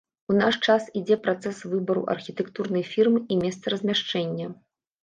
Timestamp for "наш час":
0.37-0.87